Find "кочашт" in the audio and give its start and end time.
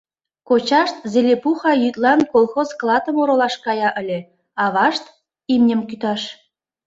0.47-0.95